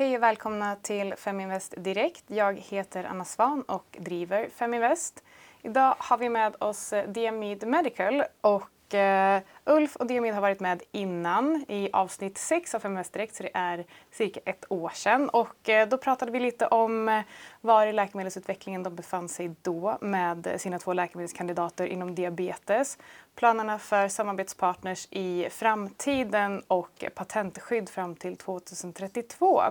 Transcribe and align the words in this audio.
Hej 0.00 0.16
och 0.16 0.22
välkomna 0.22 0.76
till 0.76 1.14
Feminvest 1.14 1.74
Direkt. 1.76 2.24
Jag 2.26 2.58
heter 2.58 3.04
Anna 3.04 3.24
Svan 3.24 3.62
och 3.62 3.96
driver 3.98 4.48
Feminvest. 4.48 5.24
Idag 5.62 5.94
har 5.98 6.18
vi 6.18 6.28
med 6.28 6.56
oss 6.58 6.92
eh, 6.92 7.08
Diamid 7.08 7.66
Medical 7.66 8.22
och 8.40 8.70
Uh, 8.94 9.40
Ulf 9.64 9.96
och 9.96 10.06
Diamid 10.06 10.34
har 10.34 10.40
varit 10.40 10.60
med 10.60 10.82
innan 10.92 11.64
i 11.68 11.90
avsnitt 11.92 12.38
6 12.38 12.74
av 12.74 12.80
Feminvest 12.80 13.12
Direkt 13.12 13.34
så 13.34 13.42
det 13.42 13.50
är 13.54 13.84
cirka 14.10 14.40
ett 14.44 14.64
år 14.68 14.90
sedan. 14.94 15.28
Och 15.28 15.68
uh, 15.68 15.88
då 15.88 15.98
pratade 15.98 16.32
vi 16.32 16.40
lite 16.40 16.66
om 16.66 17.22
var 17.60 17.86
i 17.86 17.92
läkemedelsutvecklingen 17.92 18.82
de 18.82 18.94
befann 18.94 19.28
sig 19.28 19.54
då 19.62 19.98
med 20.00 20.54
sina 20.56 20.78
två 20.78 20.92
läkemedelskandidater 20.92 21.86
inom 21.86 22.14
diabetes, 22.14 22.98
planerna 23.40 23.78
för 23.78 24.08
samarbetspartners 24.08 25.08
i 25.10 25.48
framtiden 25.50 26.62
och 26.68 27.04
patentskydd 27.14 27.88
fram 27.88 28.14
till 28.14 28.36
2032. 28.36 29.62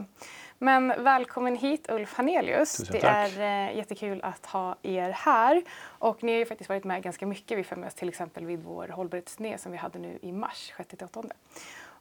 Men 0.58 0.88
välkommen 0.88 1.56
hit 1.56 1.90
Ulf 1.90 2.14
Hanelius. 2.14 2.78
Det 2.78 3.04
är 3.04 3.40
eh, 3.40 3.78
jättekul 3.78 4.22
att 4.24 4.46
ha 4.46 4.76
er 4.82 5.10
här. 5.10 5.64
Och 5.84 6.24
ni 6.24 6.32
har 6.32 6.40
ju 6.40 6.46
faktiskt 6.46 6.70
varit 6.70 6.84
med 6.84 7.04
ganska 7.04 7.26
mycket 7.26 7.58
vid 7.58 7.66
Feminvest, 7.66 7.98
till 7.98 8.10
exempel 8.10 8.46
vid 8.46 8.64
vår 8.64 8.88
hållbarhetsturné 8.88 9.58
som 9.58 9.72
vi 9.72 9.78
hade 9.78 10.00
nu 10.00 10.20
i 10.22 10.32
mars, 10.32 10.74
6-8. 10.78 11.32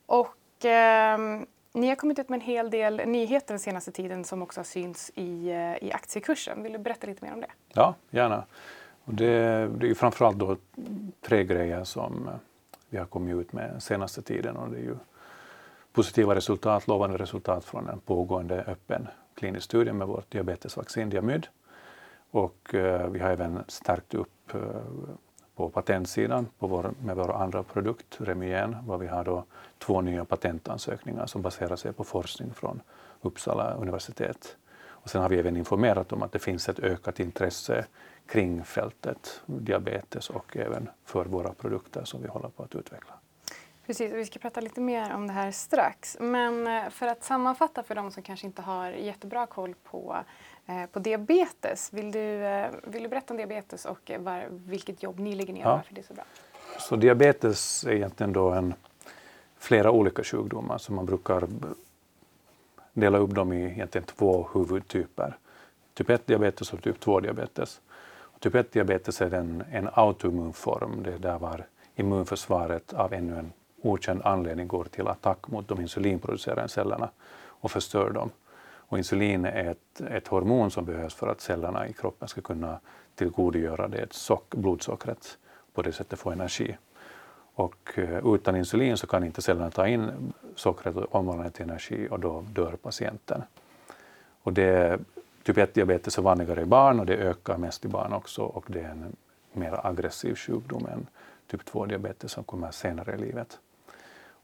Och 0.07 0.65
ehm, 0.65 1.47
ni 1.73 1.89
har 1.89 1.97
kommit 1.97 2.19
ut 2.19 2.29
med 2.29 2.37
en 2.37 2.47
hel 2.47 2.71
del 2.71 3.03
nyheter 3.07 3.49
den 3.49 3.59
senaste 3.59 3.93
tiden 3.93 4.25
som 4.25 4.43
också 4.43 4.61
har 4.61 4.65
synts 4.65 5.11
i, 5.15 5.51
eh, 5.51 5.89
i 5.89 5.93
aktiekursen. 5.93 6.63
Vill 6.63 6.73
du 6.73 6.79
berätta 6.79 7.07
lite 7.07 7.25
mer 7.25 7.33
om 7.33 7.41
det? 7.41 7.51
Ja, 7.73 7.95
gärna. 8.11 8.45
Och 9.09 9.15
det, 9.15 9.27
det 9.79 9.87
är 9.87 9.89
ju 9.89 9.95
framförallt 9.95 10.39
då 10.39 10.57
tre 11.21 11.45
grejer 11.45 11.85
som 11.85 12.29
eh, 12.29 12.35
vi 12.89 12.99
har 12.99 13.07
kommit 13.07 13.37
ut 13.37 13.53
med 13.53 13.83
senaste 13.83 14.23
tiden 14.23 14.57
och 14.57 14.71
det 14.71 14.77
är 14.77 14.83
ju 14.83 14.97
positiva 15.93 16.35
resultat, 16.35 16.89
lovande 16.89 17.17
resultat 17.17 17.65
från 17.65 17.89
en 17.89 18.01
pågående 18.01 18.63
öppen 18.63 19.07
klinisk 19.35 19.65
studie 19.65 19.93
med 19.93 20.09
vårt 20.09 20.31
diabetesvaccin 20.31 21.11
Diamyd. 21.11 21.47
Och 22.31 22.75
eh, 22.75 23.09
vi 23.09 23.19
har 23.19 23.31
även 23.31 23.65
stärkt 23.69 24.15
upp 24.15 24.55
eh, 24.55 24.61
på 25.55 25.69
patentsidan 25.69 26.47
på 26.59 26.67
vår, 26.67 26.91
med 27.03 27.17
vår 27.17 27.33
andra 27.33 27.63
produkt, 27.63 28.17
Remigen, 28.21 28.77
var 28.87 28.99
vi 28.99 29.07
har 29.07 29.25
då 29.25 29.45
två 29.79 30.01
nya 30.01 30.25
patentansökningar 30.25 31.27
som 31.27 31.43
baserar 31.43 31.77
sig 31.77 31.93
på 31.93 32.05
forskning 32.05 32.55
från 32.55 32.81
Uppsala 33.21 33.75
universitet. 33.75 34.57
Sen 35.09 35.23
har 35.23 35.29
vi 35.29 35.39
även 35.39 35.57
informerat 35.57 36.13
om 36.13 36.23
att 36.23 36.33
det 36.33 36.39
finns 36.39 36.69
ett 36.69 36.79
ökat 36.79 37.21
intresse 37.21 37.87
kring 38.27 38.65
fältet 38.65 39.41
diabetes 39.47 40.31
och 40.31 40.57
även 40.57 40.91
för 41.05 41.25
våra 41.25 41.53
produkter 41.53 42.05
som 42.05 42.23
vi 42.23 42.29
håller 42.29 42.49
på 42.49 42.63
att 42.63 42.75
utveckla. 42.75 43.15
Precis, 43.87 44.13
och 44.13 44.19
vi 44.19 44.25
ska 44.27 44.39
prata 44.39 44.61
lite 44.61 44.81
mer 44.81 45.15
om 45.15 45.27
det 45.27 45.33
här 45.33 45.51
strax. 45.51 46.17
Men 46.21 46.67
eh, 46.67 46.91
för 46.91 47.07
att 47.07 47.25
sammanfatta 47.25 47.83
för 47.83 47.95
de 47.95 48.11
som 48.11 48.23
kanske 48.23 48.47
inte 48.47 48.63
har 48.63 48.91
jättebra 48.91 49.47
koll 49.47 49.75
på, 49.85 50.17
eh, 50.67 50.87
på 50.93 50.99
diabetes. 50.99 51.93
Vill 51.93 52.13
du, 52.13 52.45
eh, 52.47 52.71
vill 52.85 53.03
du 53.03 53.09
berätta 53.09 53.33
om 53.35 53.37
diabetes 53.37 53.85
och 53.85 54.11
var, 54.19 54.47
vilket 54.51 55.03
jobb 55.03 55.19
ni 55.19 55.35
lägger 55.35 55.53
ner 55.53 55.65
och 55.65 55.71
Ja. 55.71 55.77
varför 55.77 55.95
det 55.95 56.01
är 56.01 56.05
så 56.05 56.15
bra? 56.15 56.25
Så 56.79 56.97
diabetes 56.97 57.85
är 57.85 57.91
egentligen 57.93 58.33
då 58.33 58.51
en, 58.51 58.75
flera 59.59 59.91
olika 59.91 60.25
sjukdomar 60.25 60.79
som 60.79 60.97
man 60.97 61.07
brukar 61.07 61.47
dela 63.01 63.19
upp 63.19 63.35
dem 63.35 63.53
i 63.53 63.65
egentligen 63.65 64.07
två 64.07 64.49
huvudtyper. 64.55 65.37
Typ 65.95 66.09
1-diabetes 66.09 66.73
och 66.73 66.83
typ 66.83 67.05
2-diabetes. 67.05 67.81
Typ 68.39 68.55
1-diabetes 68.55 69.25
är 69.25 69.35
en, 69.35 69.65
en 69.73 69.89
autoimmun 69.93 70.53
form, 70.53 71.03
det 71.03 71.13
är 71.13 71.19
där 71.19 71.39
var 71.39 71.67
immunförsvaret 71.97 72.93
av 72.93 73.13
ännu 73.13 73.39
en 73.39 73.53
okänd 73.83 74.23
anledning 74.25 74.69
går 74.69 74.85
till 74.85 75.09
attack 75.09 75.49
mot 75.49 75.69
de 75.69 75.81
insulinproducerande 75.81 76.69
cellerna 76.69 77.11
och 77.47 77.71
förstör 77.71 78.11
dem. 78.11 78.31
Och 78.89 78.99
insulin 78.99 79.45
är 79.45 79.71
ett, 79.71 80.01
ett 80.01 80.29
hormon 80.29 80.71
som 80.71 80.85
behövs 80.85 81.15
för 81.15 81.29
att 81.29 81.41
cellerna 81.41 81.89
i 81.89 81.93
kroppen 81.93 82.29
ska 82.29 82.41
kunna 82.41 82.81
tillgodogöra 83.15 83.89
det 83.89 84.13
sock, 84.13 84.55
blodsockret 84.55 85.39
på 85.75 85.83
det 85.83 85.93
sättet 85.93 86.19
få 86.19 86.31
energi. 86.31 86.77
Och 87.59 87.99
eh, 87.99 88.35
utan 88.35 88.57
insulin 88.57 88.97
så 88.97 89.07
kan 89.07 89.25
inte 89.25 89.43
cellerna 89.43 89.71
ta 89.71 89.87
in 89.87 90.33
sockret 90.57 90.97
och 90.97 91.15
omvandla 91.15 91.45
det 91.45 91.51
till 91.51 91.65
energi 91.65 92.09
och 92.11 92.21
då 92.21 92.45
dör 92.53 92.77
patienten. 92.83 93.43
Och 94.43 94.53
det, 94.53 94.99
typ 95.43 95.57
1-diabetes 95.57 96.19
är 96.19 96.23
vanligare 96.23 96.63
i 96.63 96.65
barn 96.65 97.01
och 97.01 97.07
det 97.07 97.17
ökar 97.17 97.57
mest 97.57 97.85
i 97.85 97.89
barn 97.89 98.13
också 98.13 98.43
och 98.43 98.65
det 98.69 98.81
är 98.81 98.89
en 98.89 99.17
mer 99.53 99.87
aggressiv 99.87 100.35
sjukdom 100.35 100.87
än 100.87 101.07
typ 101.47 101.71
2-diabetes 101.71 102.29
som 102.29 102.45
kommer 102.45 102.71
senare 102.71 103.15
i 103.15 103.19
livet. 103.19 103.59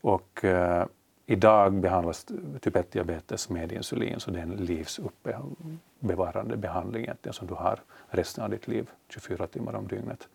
Och 0.00 0.44
eh, 0.44 0.86
idag 1.26 1.72
behandlas 1.72 2.24
typ 2.60 2.76
1-diabetes 2.76 3.52
med 3.52 3.72
insulin 3.72 4.20
så 4.20 4.30
det 4.30 4.38
är 4.38 4.42
en 4.42 4.50
livsuppbevarande 4.50 6.56
behandling 6.56 7.02
egentligen 7.02 7.34
som 7.34 7.46
du 7.46 7.54
har 7.54 7.78
resten 8.08 8.44
av 8.44 8.50
ditt 8.50 8.68
liv, 8.68 8.90
24 9.08 9.46
timmar 9.46 9.74
om 9.74 9.88
dygnet. 9.88 10.28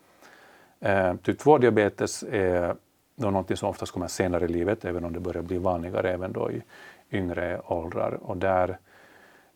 Eh, 0.80 1.16
typ 1.16 1.42
2-diabetes 1.42 2.24
är 2.24 2.76
då 3.16 3.32
någonting 3.32 3.58
som 3.58 3.70
oftast 3.70 3.92
kommer 3.92 4.08
senare 4.08 4.46
i 4.46 4.48
livet, 4.48 4.86
även 4.86 5.06
om 5.06 5.14
det 5.14 5.20
börjar 5.20 5.42
bli 5.42 5.58
vanligare 5.58 6.12
även 6.12 6.34
då 6.34 6.52
i 6.52 6.64
yngre 7.12 7.62
åldrar. 7.66 8.20
Och 8.22 8.38
där, 8.38 8.78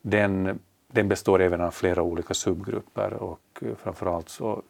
den, 0.01 0.59
den 0.88 1.09
består 1.09 1.41
även 1.41 1.61
av 1.61 1.72
flera 1.72 2.01
olika 2.01 2.34
subgrupper 2.34 3.13
och 3.13 3.41
eh, 3.61 3.75
framförallt 3.75 4.29
så 4.29 4.61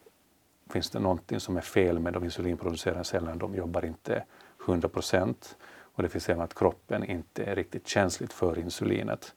finns 0.70 0.90
det 0.90 1.00
någonting 1.00 1.40
som 1.40 1.58
är 1.58 1.62
fel 1.62 2.00
med 2.00 2.14
de 2.14 2.24
insulinproducerande 2.24 3.04
cellerna. 3.04 3.36
De 3.36 3.56
jobbar 3.56 3.86
inte 3.86 4.24
100 4.66 4.90
procent 4.90 5.58
och 5.96 6.04
det 6.04 6.10
finns 6.10 6.30
även 6.30 6.42
att 6.42 6.54
kroppen 6.54 7.04
inte 7.04 7.44
är 7.44 7.56
riktigt 7.56 7.88
känsligt 7.88 8.34
för 8.34 8.60
insulinet. 8.60 9.36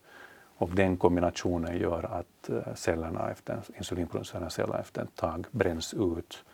Och 0.58 0.70
den 0.70 0.96
kombinationen 0.96 1.78
gör 1.78 2.02
att 2.02 2.48
eh, 2.48 2.74
cellerna 2.74 3.30
efter, 3.30 3.62
insulinproducerande 3.76 4.50
celler 4.50 4.78
efter 4.78 5.02
ett 5.02 5.16
tag 5.16 5.46
bränns 5.50 5.94
ut 5.94 6.44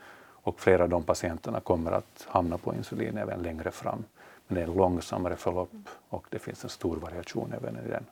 och 0.42 0.60
flera 0.60 0.82
av 0.82 0.88
de 0.88 1.02
patienterna 1.02 1.60
kommer 1.60 1.92
att 1.92 2.26
hamna 2.28 2.58
på 2.58 2.74
insulin 2.74 3.18
även 3.18 3.42
längre 3.42 3.70
fram. 3.70 4.04
Men 4.46 4.54
det 4.54 4.60
är 4.60 4.66
en 4.66 4.74
långsammare 4.74 5.36
förlopp 5.36 5.70
och 6.08 6.26
det 6.30 6.38
finns 6.38 6.64
en 6.64 6.70
stor 6.70 6.96
variation 6.96 7.52
även 7.56 7.86
i 7.86 7.88
den 7.88 8.04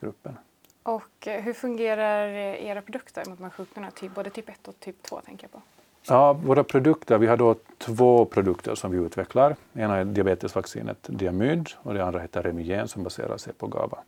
gruppen. 0.00 0.36
Och 0.82 1.28
eh, 1.28 1.42
hur 1.42 1.52
fungerar 1.52 2.28
eh, 2.28 2.66
era 2.66 2.82
produkter 2.82 3.24
mot 3.28 3.38
de 3.38 3.44
här 3.44 3.50
sjukdomarna, 3.50 3.90
typ, 3.90 4.14
både 4.14 4.30
typ 4.30 4.48
1 4.48 4.68
och 4.68 4.80
typ 4.80 5.02
2 5.02 5.20
tänker 5.20 5.44
jag 5.44 5.52
på? 5.52 5.62
Ja, 6.08 6.32
våra 6.32 6.64
produkter, 6.64 7.18
vi 7.18 7.26
har 7.26 7.36
då 7.36 7.54
två 7.78 8.24
produkter 8.24 8.74
som 8.74 8.90
vi 8.90 8.98
utvecklar. 8.98 9.56
Ena 9.74 9.96
är 9.96 10.04
diabetesvaccinet 10.04 10.98
Diamyd 11.06 11.68
och 11.76 11.94
det 11.94 12.04
andra 12.04 12.20
heter 12.20 12.42
Remyen 12.42 12.88
som 12.88 13.02
baserar 13.02 13.36
sig 13.36 13.52
på 13.52 13.66
GABA. 13.66 13.98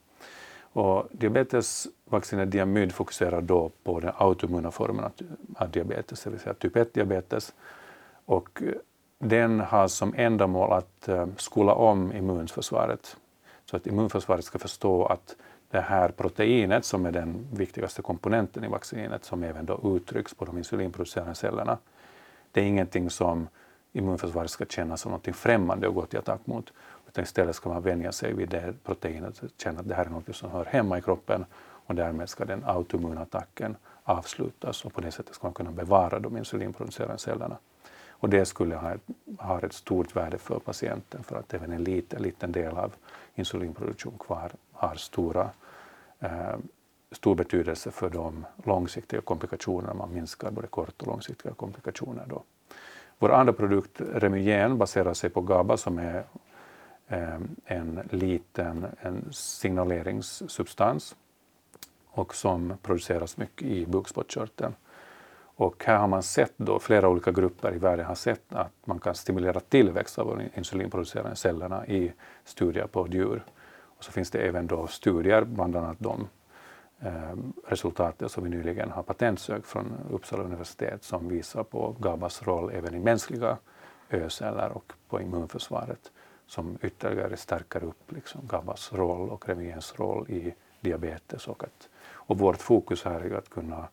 Och 0.73 1.07
diabetesvaccinet 1.13 2.51
Diamyd 2.51 2.93
fokuserar 2.93 3.41
då 3.41 3.71
på 3.85 4.01
den 4.01 4.13
autoimmuna 4.17 4.71
formen 4.71 5.11
av- 5.57 5.71
diabetes, 5.71 6.25
det 6.25 6.31
vill 6.31 6.41
säga 6.41 6.55
typ 6.55 6.77
1-diabetes. 6.77 7.53
Och 8.25 8.63
eh, 8.63 8.73
den 9.19 9.61
har 9.61 9.89
som 9.89 10.15
ändamål 10.17 10.73
att 10.73 11.09
eh, 11.09 11.27
skola 11.37 11.75
om 11.75 12.13
immunförsvaret 12.13 13.17
så 13.65 13.77
att 13.77 13.87
immunförsvaret 13.87 14.45
ska 14.45 14.59
förstå 14.59 15.07
att 15.07 15.37
det 15.71 15.81
här 15.81 16.09
proteinet 16.09 16.85
som 16.85 17.07
är 17.07 17.13
den 17.13 17.47
viktigaste 17.53 18.03
komponenten 18.03 18.65
i 18.65 18.69
vaccinet 18.69 19.25
som 19.25 19.43
även 19.43 19.67
då 19.67 19.97
uttrycks 19.97 20.35
på 20.35 20.45
de 20.45 20.59
insulinproducerande 20.59 21.35
cellerna. 21.35 21.79
Det 22.53 22.61
är 22.61 22.65
ingenting 22.65 23.11
som 23.11 23.49
immunförsvaret 23.93 24.51
ska 24.51 24.65
känna 24.65 24.97
som 24.97 25.13
något 25.13 25.37
främmande 25.37 25.89
och 25.89 25.95
gå 25.95 26.07
till 26.07 26.19
attack 26.19 26.41
mot. 26.45 26.73
Utan 27.09 27.25
istället 27.25 27.57
ska 27.57 27.69
man 27.69 27.83
vänja 27.83 28.13
sig 28.13 28.33
vid 28.33 28.49
det 28.49 28.75
proteinet 28.85 29.39
och 29.39 29.49
känna 29.57 29.81
att 29.81 29.89
det 29.89 29.95
här 29.95 30.05
är 30.05 30.11
något 30.11 30.37
som 30.37 30.51
hör 30.51 30.65
hemma 30.65 30.99
i 30.99 31.03
kroppen 31.03 31.45
och 31.61 31.95
därmed 31.95 32.29
ska 32.29 32.45
den 32.45 32.65
autoimmunattacken 32.65 33.77
avslutas 34.05 34.85
och 34.85 34.93
på 34.93 35.01
det 35.01 35.11
sättet 35.11 35.35
ska 35.35 35.47
man 35.47 35.55
kunna 35.55 35.71
bevara 35.71 36.19
de 36.19 36.37
insulinproducerande 36.37 37.19
cellerna. 37.19 37.57
Och 38.21 38.29
det 38.29 38.45
skulle 38.45 38.77
ha 38.77 38.93
ett, 38.93 39.01
ha 39.39 39.61
ett 39.61 39.73
stort 39.73 40.17
värde 40.17 40.39
för 40.39 40.59
patienten 40.59 41.23
för 41.23 41.37
att 41.37 41.55
även 41.55 41.73
en 41.73 41.85
liten, 41.85 42.23
liten 42.23 42.53
del 42.53 42.77
av 42.77 42.95
insulinproduktion 43.35 44.19
kvar 44.19 44.51
har 44.73 44.95
stora, 44.95 45.51
eh, 46.21 46.57
stor 47.13 47.35
betydelse 47.35 47.91
för 47.91 48.11
de 48.11 48.47
långsiktiga 48.65 49.21
komplikationerna. 49.21 49.95
Man 49.95 50.15
minskar 50.15 50.51
både 50.51 50.67
kort 50.67 51.03
och 51.03 51.07
långsiktiga 51.07 51.53
komplikationer. 51.53 52.25
Då. 52.29 52.43
Vår 53.19 53.33
andra 53.33 53.53
produkt, 53.53 54.01
Remygen, 54.01 54.79
baserar 54.79 55.15
sig 55.15 55.31
på 55.31 55.41
GABA 55.41 55.77
som 55.77 55.99
är 55.99 56.25
Eh, 57.11 57.39
en 57.65 58.09
liten 58.11 58.87
en 59.01 59.33
signaleringssubstans 59.33 61.17
och 62.07 62.35
som 62.35 62.75
produceras 62.83 63.37
mycket 63.37 63.67
i 63.67 63.87
bukspottkörteln. 63.87 64.75
Och 65.41 65.85
här 65.85 65.97
har 65.97 66.09
man 66.09 66.23
sett 66.23 66.53
då, 66.57 66.79
flera 66.79 67.09
olika 67.09 67.33
grupper 67.33 67.75
i 67.75 67.79
världen 67.79 68.07
har 68.07 68.15
sett 68.15 68.53
att 68.53 68.73
man 68.85 68.99
kan 68.99 69.15
stimulera 69.15 69.61
tillväxt 69.61 70.19
av 70.19 70.37
de 70.37 70.59
insulinproducerande 70.59 71.37
cellerna 71.37 71.87
i 71.87 72.13
studier 72.45 72.87
på 72.87 73.09
djur. 73.09 73.45
Och 73.81 74.05
så 74.05 74.13
finns 74.13 74.31
det 74.31 74.39
även 74.39 74.67
då 74.67 74.87
studier, 74.87 75.45
bland 75.45 75.77
annat 75.77 75.97
de 76.01 76.29
eh, 77.01 77.37
resultaten 77.67 78.29
som 78.29 78.45
vi 78.45 78.51
nyligen 78.51 78.91
har 78.91 79.03
patentsökt 79.03 79.67
från 79.67 79.93
Uppsala 80.11 80.43
universitet 80.43 81.05
som 81.05 81.29
visar 81.29 81.63
på 81.63 81.97
GABAs 81.99 82.43
roll 82.43 82.71
även 82.75 82.95
i 82.95 82.99
mänskliga 82.99 83.57
ö-celler 84.11 84.71
och 84.71 84.93
på 85.09 85.21
immunförsvaret 85.21 86.11
som 86.49 86.79
ytterligare 86.83 87.37
stärker 87.37 87.85
upp 87.85 88.13
liksom 88.13 88.41
GABAs 88.47 88.93
roll 88.93 89.31
och 89.31 89.49
Remiens 89.49 89.99
roll 89.99 90.31
i 90.31 90.55
diabetes. 90.81 91.49
Och, 91.49 91.65
att, 91.65 91.89
och 92.11 92.39
vårt 92.39 92.63
fokus 92.63 93.05
här 93.05 93.21
är 93.21 93.35
att 93.35 93.51
kunna, 93.51 93.89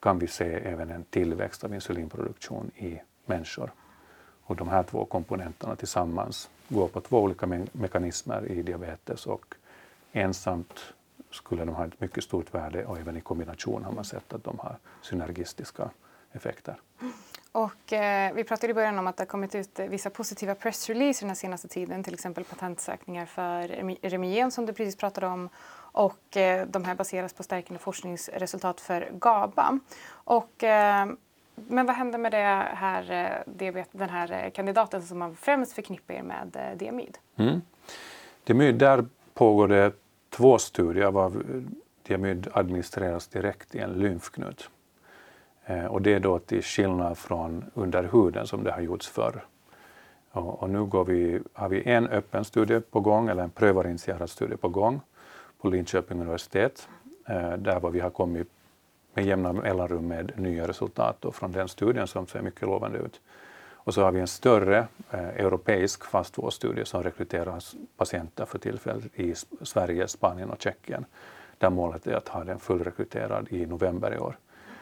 kan 0.00 0.18
vi 0.18 0.26
se 0.26 0.44
även 0.44 0.90
en 0.90 1.04
tillväxt 1.04 1.64
av 1.64 1.74
insulinproduktion 1.74 2.70
i 2.76 3.00
människor. 3.26 3.72
Och 4.46 4.56
de 4.56 4.68
här 4.68 4.82
två 4.82 5.04
komponenterna 5.04 5.76
tillsammans 5.76 6.50
går 6.68 6.88
på 6.88 7.00
två 7.00 7.22
olika 7.22 7.46
me 7.46 7.66
mekanismer 7.72 8.50
i 8.50 8.62
diabetes 8.62 9.26
och 9.26 9.54
ensamt 10.12 10.94
skulle 11.30 11.64
de 11.64 11.74
ha 11.74 11.86
ett 11.86 12.00
mycket 12.00 12.24
stort 12.24 12.54
värde 12.54 12.86
och 12.86 12.98
även 12.98 13.16
i 13.16 13.20
kombination 13.20 13.84
har 13.84 13.92
man 13.92 14.04
sett 14.04 14.32
att 14.32 14.44
de 14.44 14.58
har 14.58 14.76
synergistiska 15.02 15.90
effekter. 16.32 16.80
Och, 17.54 17.92
eh, 17.92 18.34
vi 18.34 18.44
pratade 18.44 18.70
i 18.70 18.74
början 18.74 18.98
om 18.98 19.06
att 19.06 19.16
det 19.16 19.20
har 19.20 19.26
kommit 19.26 19.54
ut 19.54 19.78
vissa 19.78 20.10
positiva 20.10 20.54
pressreleaser 20.54 21.26
den 21.26 21.36
senaste 21.36 21.68
tiden, 21.68 22.02
till 22.02 22.14
exempel 22.14 22.44
patentsökningar 22.44 23.26
för 23.26 23.68
Remigen 24.02 24.50
som 24.50 24.66
du 24.66 24.72
precis 24.72 24.96
pratade 24.96 25.26
om 25.26 25.48
och 25.92 26.36
eh, 26.36 26.66
de 26.66 26.84
här 26.84 26.94
baseras 26.94 27.32
på 27.32 27.42
stärkande 27.42 27.78
forskningsresultat 27.78 28.80
för 28.80 29.10
GABA. 29.12 29.78
Och, 30.08 30.64
eh, 30.64 31.06
men 31.54 31.86
vad 31.86 31.96
händer 31.96 32.18
med 32.18 32.32
det 32.32 32.68
här, 32.74 33.10
eh, 33.56 33.84
den 33.92 34.08
här 34.08 34.44
eh, 34.44 34.50
kandidaten 34.50 35.02
som 35.02 35.18
man 35.18 35.36
främst 35.36 35.72
förknippar 35.72 36.22
med 36.22 36.56
eh, 36.56 36.78
diamyd? 36.78 37.18
Mm. 37.36 37.60
Diamyd, 38.44 38.74
där 38.74 39.04
pågår 39.34 39.68
det 39.68 39.92
två 40.30 40.58
studier 40.58 41.10
var 41.10 41.32
diamyd 42.02 42.48
administreras 42.52 43.28
direkt 43.28 43.74
i 43.74 43.78
en 43.78 43.92
lymfknut. 43.92 44.70
Eh, 45.66 45.84
och 45.84 46.02
det 46.02 46.14
är 46.14 46.20
då 46.20 46.38
till 46.38 46.62
skillnad 46.62 47.18
från 47.18 47.64
under 47.74 48.08
huden 48.12 48.46
som 48.46 48.64
det 48.64 48.72
har 48.72 48.80
gjorts 48.80 49.08
förr. 49.08 49.44
Och 50.32 50.70
nu 50.70 50.84
går 50.84 51.04
vi, 51.04 51.40
har 51.52 51.68
vi 51.68 51.88
en 51.88 52.08
öppen 52.08 52.44
studie 52.44 52.80
på 52.80 53.00
gång, 53.00 53.28
eller 53.28 53.42
en 53.42 53.50
prövarinitierad 53.50 54.30
studie 54.30 54.56
på 54.56 54.68
gång 54.68 55.00
på 55.60 55.68
Linköping 55.68 56.20
universitet, 56.20 56.88
eh, 57.28 57.52
där 57.52 57.90
vi 57.90 58.00
har 58.00 58.10
kommit 58.10 58.48
med 59.14 59.24
jämna 59.24 59.52
mellanrum 59.52 60.08
med 60.08 60.32
nya 60.36 60.68
resultat 60.68 61.24
från 61.32 61.52
den 61.52 61.68
studien 61.68 62.06
som 62.06 62.26
ser 62.26 62.42
mycket 62.42 62.62
lovande 62.62 62.98
ut. 62.98 63.20
Och 63.84 63.94
så 63.94 64.02
har 64.02 64.12
vi 64.12 64.20
en 64.20 64.26
större 64.26 64.78
eh, 65.10 65.28
europeisk 65.28 66.04
fastvårdsstudie 66.04 66.84
som 66.84 67.02
rekryterar 67.02 67.62
patienter 67.96 68.44
för 68.44 68.58
tillfället 68.58 69.04
i 69.14 69.34
Sverige, 69.62 70.08
Spanien 70.08 70.50
och 70.50 70.62
Tjeckien 70.62 71.04
där 71.58 71.70
målet 71.70 72.06
är 72.06 72.14
att 72.14 72.28
ha 72.28 72.44
den 72.44 72.58
fullrekryterad 72.58 73.46
i 73.50 73.66
november 73.66 74.14
i 74.14 74.18
år. 74.18 74.38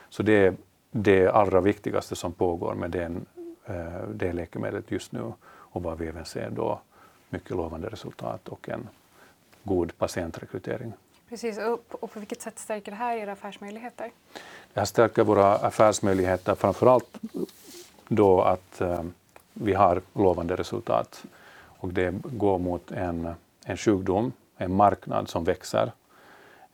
Så 0.09 0.23
det 0.23 0.47
är 0.47 0.55
det 0.95 1.29
allra 1.29 1.61
viktigaste 1.61 2.17
som 2.17 2.33
pågår 2.33 2.75
med 2.75 2.91
den, 2.91 3.27
eh, 3.65 4.03
det 4.15 4.33
läkemedlet 4.33 4.91
just 4.91 5.13
nu 5.13 5.33
och 5.49 5.83
vad 5.83 5.99
vi 5.99 6.07
även 6.07 6.25
ser 6.25 6.51
då 6.51 6.81
mycket 7.31 7.51
lovande 7.51 7.89
resultat 7.89 8.49
och 8.49 8.69
en 8.69 8.89
god 9.63 9.99
patientrekrytering. 9.99 10.93
Precis, 11.29 11.59
och 12.01 12.13
på 12.13 12.19
vilket 12.19 12.43
sätt 12.43 12.59
stärker 12.59 12.93
det 12.93 12.97
här 12.97 13.17
era 13.17 13.33
affärsmöjligheter? 13.33 14.11
Det 14.73 14.81
här 14.81 14.85
stärker 14.85 15.25
våra 15.25 15.55
affärsmöjligheter 15.55 16.55
framförallt 16.55 17.19
då 18.09 18.43
att 18.43 18.81
eh, 18.81 19.03
vi 19.53 19.75
har 19.75 20.03
lovande 20.15 20.57
resultat 20.57 21.25
och 21.55 21.93
det 21.93 22.15
går 22.23 22.59
mot 22.59 22.91
en, 22.91 23.35
en 23.65 23.77
sjukdom, 23.77 24.33
en 24.57 24.75
marknad 24.75 25.29
som 25.29 25.45
växer. 25.45 25.93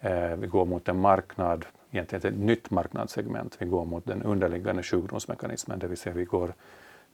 Eh, 0.01 0.37
vi 0.37 0.47
går 0.47 0.65
mot 0.65 0.89
en 0.89 1.01
marknad, 1.01 1.67
egentligen 1.91 2.35
ett 2.35 2.41
nytt 2.41 2.71
marknadssegment. 2.71 3.57
Vi 3.59 3.67
går 3.67 3.85
mot 3.85 4.07
den 4.07 4.23
underliggande 4.23 4.83
sjukdomsmekanismen, 4.83 5.79
det 5.79 5.87
vill 5.87 5.99
säga 5.99 6.15
vi 6.15 6.25
går, 6.25 6.55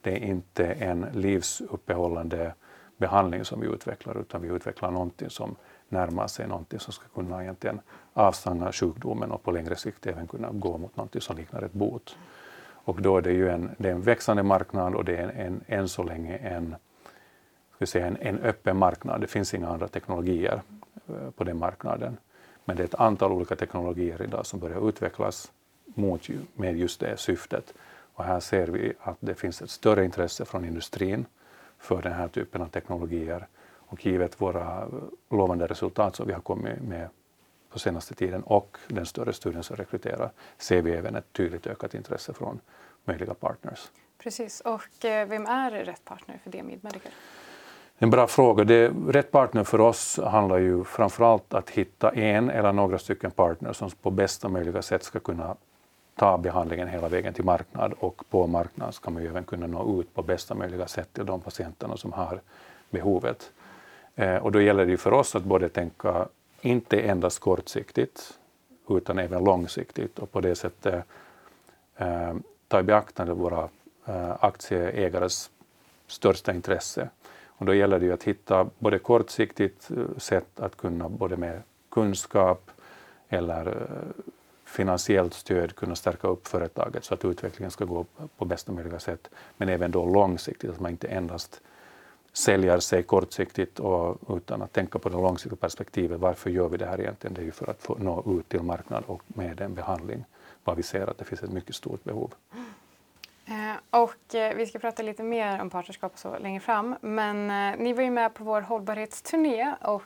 det 0.01 0.11
är 0.11 0.23
inte 0.23 0.65
en 0.65 1.05
livsuppehållande 1.13 2.53
behandling 2.97 3.45
som 3.45 3.61
vi 3.61 3.67
utvecklar 3.67 4.17
utan 4.17 4.41
vi 4.41 4.47
utvecklar 4.47 4.91
någonting 4.91 5.29
som 5.29 5.55
närmar 5.89 6.27
sig 6.27 6.47
någonting 6.47 6.79
som 6.79 6.93
ska 6.93 7.07
kunna 7.07 7.43
egentligen 7.43 7.81
avstanna 8.13 8.71
sjukdomen 8.71 9.31
och 9.31 9.43
på 9.43 9.51
längre 9.51 9.75
sikt 9.75 10.05
även 10.05 10.27
kunna 10.27 10.49
gå 10.51 10.77
mot 10.77 10.97
någonting 10.97 11.21
som 11.21 11.37
liknar 11.37 11.61
ett 11.61 11.73
bot. 11.73 12.17
Och 12.85 13.01
då 13.01 13.17
är 13.17 13.21
det 13.21 13.31
ju 13.31 13.49
en, 13.49 13.71
det 13.77 13.89
är 13.89 13.93
en 13.93 14.01
växande 14.01 14.43
marknad 14.43 14.95
och 14.95 15.05
det 15.05 15.17
är 15.17 15.23
en, 15.23 15.29
en, 15.29 15.61
än 15.67 15.87
så 15.87 16.03
länge 16.03 16.37
en, 16.37 16.75
ska 17.75 17.85
säga, 17.85 18.07
en, 18.07 18.17
en 18.17 18.39
öppen 18.39 18.77
marknad. 18.77 19.21
Det 19.21 19.27
finns 19.27 19.53
inga 19.53 19.69
andra 19.69 19.87
teknologier 19.87 20.61
eh, 21.07 21.29
på 21.29 21.43
den 21.43 21.57
marknaden. 21.57 22.17
Men 22.65 22.77
det 22.77 22.83
är 22.83 22.87
ett 22.87 22.95
antal 22.95 23.31
olika 23.31 23.55
teknologier 23.55 24.21
idag 24.21 24.45
som 24.45 24.59
börjar 24.59 24.89
utvecklas 24.89 25.51
mot, 25.85 26.27
med 26.53 26.77
just 26.77 26.99
det 26.99 27.17
syftet. 27.17 27.73
Och 28.13 28.23
här 28.23 28.39
ser 28.39 28.67
vi 28.67 28.93
att 28.99 29.17
det 29.19 29.35
finns 29.35 29.61
ett 29.61 29.69
större 29.69 30.05
intresse 30.05 30.45
från 30.45 30.65
industrin 30.65 31.25
för 31.77 32.01
den 32.01 32.13
här 32.13 32.27
typen 32.27 32.61
av 32.61 32.67
teknologier 32.67 33.47
och 33.87 34.05
givet 34.05 34.41
våra 34.41 34.81
eh, 34.81 34.87
lovande 35.37 35.67
resultat 35.67 36.15
som 36.15 36.27
vi 36.27 36.33
har 36.33 36.41
kommit 36.41 36.81
med 36.81 37.09
på 37.69 37.79
senaste 37.79 38.13
tiden 38.13 38.43
och 38.43 38.77
den 38.87 39.05
större 39.05 39.33
studien 39.33 39.63
som 39.63 39.75
rekryterar 39.75 40.31
ser 40.57 40.81
vi 40.81 40.91
även 40.91 41.15
ett 41.15 41.33
tydligt 41.33 41.67
ökat 41.67 41.93
intresse 41.93 42.33
från 42.33 42.59
möjliga 43.03 43.33
partners. 43.33 43.91
Precis, 44.17 44.61
och 44.61 45.05
eh, 45.05 45.27
vem 45.27 45.45
är 45.45 45.71
rätt 45.71 46.05
partner 46.05 46.39
för 46.43 46.49
DMID 46.49 46.83
Medical? 46.83 47.11
En 47.97 48.09
bra 48.09 48.27
fråga. 48.27 48.63
Det, 48.63 48.91
rätt 49.07 49.31
partner 49.31 49.63
för 49.63 49.81
oss 49.81 50.19
handlar 50.23 50.57
ju 50.57 50.83
framförallt 50.83 51.53
att 51.53 51.69
hitta 51.69 52.11
en 52.11 52.49
eller 52.49 52.73
några 52.73 52.97
stycken 52.97 53.31
partners 53.31 53.77
som 53.77 53.89
på 54.01 54.11
bästa 54.11 54.49
möjliga 54.49 54.81
sätt 54.81 55.03
ska 55.03 55.19
kunna 55.19 55.55
ta 56.15 56.37
behandlingen 56.37 56.87
hela 56.87 57.09
vägen 57.09 57.33
till 57.33 57.43
marknad 57.43 57.93
och 57.99 58.23
på 58.29 58.47
marknad 58.47 58.93
ska 58.93 59.11
man 59.11 59.23
ju 59.23 59.29
även 59.29 59.43
kunna 59.43 59.67
nå 59.67 59.99
ut 60.01 60.13
på 60.13 60.21
bästa 60.21 60.55
möjliga 60.55 60.87
sätt 60.87 61.13
till 61.13 61.25
de 61.25 61.41
patienterna 61.41 61.97
som 61.97 62.13
har 62.13 62.41
behovet. 62.89 63.51
Eh, 64.15 64.35
och 64.35 64.51
då 64.51 64.61
gäller 64.61 64.85
det 64.85 64.91
ju 64.91 64.97
för 64.97 65.13
oss 65.13 65.35
att 65.35 65.43
både 65.43 65.69
tänka 65.69 66.27
inte 66.61 67.01
endast 67.01 67.39
kortsiktigt 67.39 68.39
utan 68.89 69.19
även 69.19 69.43
långsiktigt 69.43 70.19
och 70.19 70.31
på 70.31 70.41
det 70.41 70.55
sättet 70.55 71.05
eh, 71.97 72.33
ta 72.67 72.79
i 72.79 72.83
beaktande 72.83 73.33
våra 73.33 73.69
eh, 74.05 74.31
aktieägares 74.39 75.49
största 76.07 76.53
intresse. 76.53 77.09
Och 77.57 77.65
då 77.65 77.73
gäller 77.73 77.99
det 77.99 78.05
ju 78.05 78.13
att 78.13 78.23
hitta 78.23 78.69
både 78.79 78.99
kortsiktigt 78.99 79.91
eh, 79.91 80.17
sätt 80.17 80.59
att 80.59 80.77
kunna 80.77 81.09
både 81.09 81.37
med 81.37 81.61
kunskap 81.89 82.71
eller 83.29 83.67
eh, 83.67 84.23
finansiellt 84.65 85.33
stöd 85.33 85.75
kunna 85.75 85.95
stärka 85.95 86.27
upp 86.27 86.47
företaget 86.47 87.03
så 87.03 87.13
att 87.13 87.25
utvecklingen 87.25 87.71
ska 87.71 87.85
gå 87.85 88.05
på 88.37 88.45
bästa 88.45 88.71
möjliga 88.71 88.99
sätt. 88.99 89.29
Men 89.57 89.69
även 89.69 89.91
då 89.91 90.05
långsiktigt, 90.05 90.69
att 90.69 90.79
man 90.79 90.91
inte 90.91 91.07
endast 91.07 91.61
säljer 92.33 92.79
sig 92.79 93.03
kortsiktigt 93.03 93.79
och 93.79 94.37
utan 94.37 94.61
att 94.61 94.73
tänka 94.73 94.99
på 94.99 95.09
det 95.09 95.15
långsiktiga 95.15 95.57
perspektivet. 95.57 96.19
Varför 96.19 96.49
gör 96.49 96.69
vi 96.69 96.77
det 96.77 96.85
här 96.85 97.01
egentligen? 97.01 97.33
Det 97.33 97.41
är 97.41 97.45
ju 97.45 97.51
för 97.51 97.69
att 97.69 97.81
få 97.81 97.97
nå 97.99 98.39
ut 98.39 98.49
till 98.49 98.61
marknaden 98.61 99.03
och 99.07 99.21
med 99.27 99.61
en 99.61 99.73
behandling 99.73 100.25
vad 100.63 100.77
vi 100.77 100.83
ser 100.83 101.07
att 101.07 101.17
det 101.17 101.25
finns 101.25 101.43
ett 101.43 101.51
mycket 101.51 101.75
stort 101.75 102.03
behov. 102.03 102.33
Eh, 103.47 103.99
och 104.01 104.35
eh, 104.35 104.55
vi 104.55 104.65
ska 104.65 104.79
prata 104.79 105.03
lite 105.03 105.23
mer 105.23 105.61
om 105.61 105.69
partnerskap 105.69 106.17
så 106.17 106.37
längre 106.37 106.59
fram. 106.59 106.95
Men 107.01 107.49
eh, 107.49 107.79
ni 107.79 107.93
var 107.93 108.03
ju 108.03 108.11
med 108.11 108.33
på 108.33 108.43
vår 108.43 108.61
hållbarhetsturné 108.61 109.75
och 109.81 110.03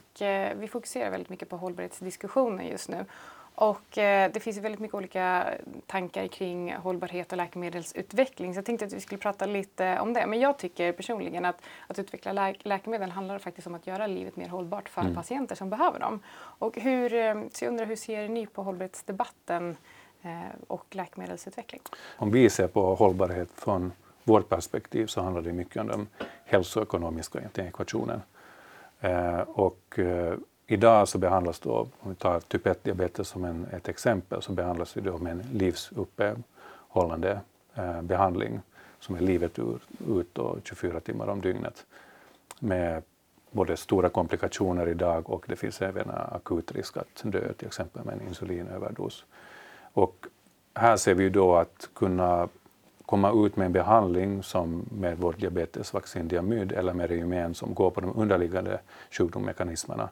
vi 0.55 0.67
fokuserar 0.71 1.11
väldigt 1.11 1.29
mycket 1.29 1.49
på 1.49 1.57
hållbarhetsdiskussioner 1.57 2.63
just 2.63 2.89
nu. 2.89 3.05
Och 3.55 3.87
det 3.93 4.43
finns 4.43 4.57
väldigt 4.57 4.79
mycket 4.79 4.95
olika 4.95 5.53
tankar 5.85 6.27
kring 6.27 6.73
hållbarhet 6.73 7.31
och 7.31 7.37
läkemedelsutveckling 7.37 8.53
så 8.53 8.57
jag 8.57 8.65
tänkte 8.65 8.85
att 8.85 8.93
vi 8.93 8.99
skulle 8.99 9.19
prata 9.19 9.45
lite 9.45 9.99
om 9.99 10.13
det. 10.13 10.25
Men 10.27 10.39
jag 10.39 10.57
tycker 10.57 10.91
personligen 10.91 11.45
att, 11.45 11.61
att 11.87 11.99
utveckla 11.99 12.33
lä 12.33 12.53
läkemedel 12.59 13.11
handlar 13.11 13.39
faktiskt 13.39 13.67
om 13.67 13.75
att 13.75 13.87
göra 13.87 14.07
livet 14.07 14.35
mer 14.35 14.47
hållbart 14.47 14.89
för 14.89 15.01
mm. 15.01 15.15
patienter 15.15 15.55
som 15.55 15.69
behöver 15.69 15.99
dem. 15.99 16.19
Och 16.35 16.77
hur, 16.77 17.09
så 17.53 17.65
jag 17.65 17.71
undrar, 17.71 17.85
hur 17.85 17.95
ser 17.95 18.29
ni 18.29 18.45
på 18.45 18.63
hållbarhetsdebatten 18.63 19.77
Eh, 20.21 20.31
och 20.67 20.85
läkemedelsutveckling? 20.89 21.81
Om 22.17 22.31
vi 22.31 22.49
ser 22.49 22.67
på 22.67 22.95
hållbarhet 22.95 23.49
från 23.55 23.91
vårt 24.23 24.49
perspektiv 24.49 25.05
så 25.07 25.21
handlar 25.21 25.41
det 25.41 25.53
mycket 25.53 25.81
om 25.81 25.87
den 25.87 26.07
hälsoekonomiska 26.45 27.39
ekvationen. 27.55 28.21
Eh, 28.99 29.39
och 29.39 29.99
eh, 29.99 30.33
Idag 30.71 31.07
så 31.07 31.17
behandlas 31.17 31.59
då, 31.59 31.87
om 31.99 32.09
vi 32.09 32.15
tar 32.15 32.39
typ 32.39 32.65
1-diabetes 32.65 33.23
som 33.23 33.43
en, 33.45 33.67
ett 33.71 33.87
exempel, 33.87 34.41
så 34.41 34.51
behandlas 34.51 34.93
det 34.93 35.01
då 35.01 35.17
med 35.17 35.31
en 35.31 35.43
livsuppehållande 35.51 37.39
behandling 38.01 38.61
som 38.99 39.15
är 39.15 39.19
livet 39.19 39.59
ur, 39.59 39.79
ut 40.07 40.37
och 40.37 40.57
24 40.63 40.99
timmar 40.99 41.27
om 41.27 41.41
dygnet 41.41 41.85
med 42.59 43.03
både 43.51 43.77
stora 43.77 44.09
komplikationer 44.09 44.87
idag 44.87 45.29
och 45.29 45.45
det 45.47 45.55
finns 45.55 45.81
även 45.81 46.09
akut 46.09 46.71
risk 46.71 46.97
att 46.97 47.21
dö 47.23 47.53
till 47.53 47.67
exempel 47.67 48.05
med 48.05 48.13
en 48.13 48.27
insulinöverdos. 48.27 49.25
Och 49.93 50.25
här 50.75 50.97
ser 50.97 51.13
vi 51.13 51.29
då 51.29 51.55
att 51.55 51.89
kunna 51.93 52.49
komma 53.05 53.45
ut 53.45 53.55
med 53.55 53.65
en 53.65 53.73
behandling 53.73 54.43
som 54.43 54.85
med 54.91 55.17
vårt 55.17 55.39
diabetesvaccin 55.39 56.27
Diamyd 56.27 56.71
eller 56.71 56.93
med 56.93 57.09
Reumén 57.09 57.53
som 57.55 57.73
går 57.73 57.91
på 57.91 58.01
de 58.01 58.17
underliggande 58.17 58.79
sjukdomsmekanismerna 59.11 60.09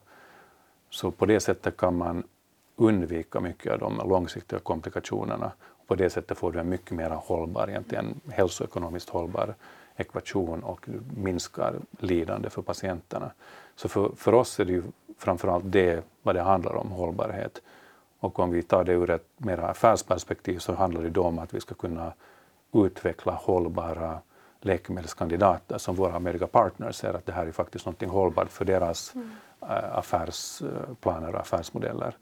så 0.89 1.11
på 1.11 1.25
det 1.25 1.39
sättet 1.39 1.77
kan 1.77 1.97
man 1.97 2.23
undvika 2.75 3.39
mycket 3.39 3.71
av 3.71 3.79
de 3.79 4.09
långsiktiga 4.09 4.59
komplikationerna. 4.59 5.51
På 5.87 5.95
det 5.95 6.09
sättet 6.09 6.37
får 6.37 6.51
du 6.51 6.59
en 6.59 6.69
mycket 6.69 6.91
mer 6.91 7.09
hållbar, 7.09 7.69
egentligen 7.69 8.19
hälsoekonomiskt 8.29 9.09
hållbar 9.09 9.55
ekvation 9.95 10.63
och 10.63 10.89
minskar 11.17 11.75
lidande 11.99 12.49
för 12.49 12.61
patienterna. 12.61 13.31
Så 13.75 13.89
för, 13.89 14.11
för 14.15 14.33
oss 14.33 14.59
är 14.59 14.65
det 14.65 14.71
ju 14.71 14.83
framförallt 15.17 15.63
det 15.67 16.03
vad 16.21 16.35
det 16.35 16.41
handlar 16.41 16.75
om, 16.75 16.91
hållbarhet. 16.91 17.61
Och 18.19 18.39
om 18.39 18.51
vi 18.51 18.63
tar 18.63 18.83
det 18.83 18.93
ur 18.93 19.09
ett 19.09 19.27
mer 19.37 19.57
affärsperspektiv 19.57 20.59
så 20.59 20.73
handlar 20.73 21.01
det 21.01 21.09
då 21.09 21.23
om 21.23 21.39
att 21.39 21.53
vi 21.53 21.61
ska 21.61 21.75
kunna 21.75 22.13
utveckla 22.73 23.31
hållbara 23.31 24.19
läkemedelskandidater 24.61 25.77
som 25.77 25.95
våra 25.95 26.15
amerika 26.15 26.47
partners 26.47 26.95
ser 26.95 27.13
att 27.13 27.25
det 27.25 27.31
här 27.31 27.47
är 27.47 27.51
faktiskt 27.51 27.85
något 27.85 28.01
hållbart 28.01 28.49
för 28.49 28.65
deras 28.65 29.15
mm. 29.15 29.31
affärsplaner 29.93 31.35
och 31.35 31.41
affärsmodeller. 31.41 32.17